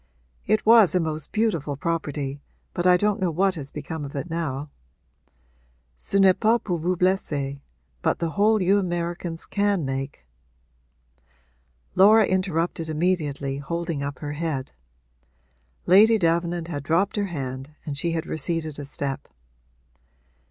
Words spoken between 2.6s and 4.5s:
but I don't know what has become of it